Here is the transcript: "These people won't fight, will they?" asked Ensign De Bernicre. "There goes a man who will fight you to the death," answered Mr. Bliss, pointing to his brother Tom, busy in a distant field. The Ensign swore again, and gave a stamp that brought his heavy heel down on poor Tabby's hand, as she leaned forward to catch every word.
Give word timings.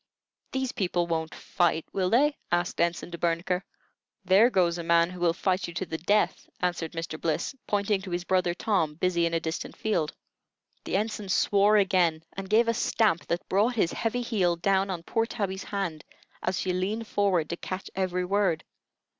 "These 0.51 0.71
people 0.71 1.05
won't 1.05 1.35
fight, 1.35 1.85
will 1.93 2.09
they?" 2.09 2.35
asked 2.51 2.81
Ensign 2.81 3.11
De 3.11 3.19
Bernicre. 3.19 3.61
"There 4.25 4.49
goes 4.49 4.79
a 4.79 4.83
man 4.83 5.11
who 5.11 5.19
will 5.19 5.31
fight 5.35 5.67
you 5.67 5.75
to 5.75 5.85
the 5.85 5.99
death," 5.99 6.49
answered 6.59 6.93
Mr. 6.93 7.21
Bliss, 7.21 7.53
pointing 7.67 8.01
to 8.01 8.09
his 8.09 8.23
brother 8.23 8.55
Tom, 8.55 8.95
busy 8.95 9.27
in 9.27 9.35
a 9.35 9.39
distant 9.39 9.75
field. 9.77 10.11
The 10.85 10.97
Ensign 10.97 11.29
swore 11.29 11.77
again, 11.77 12.23
and 12.33 12.49
gave 12.49 12.67
a 12.67 12.73
stamp 12.73 13.27
that 13.27 13.47
brought 13.47 13.75
his 13.75 13.93
heavy 13.93 14.23
heel 14.23 14.55
down 14.55 14.89
on 14.89 15.03
poor 15.03 15.27
Tabby's 15.27 15.65
hand, 15.65 16.03
as 16.41 16.59
she 16.59 16.73
leaned 16.73 17.05
forward 17.05 17.47
to 17.51 17.57
catch 17.57 17.87
every 17.95 18.25
word. 18.25 18.63